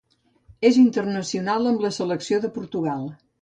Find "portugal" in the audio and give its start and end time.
2.57-3.07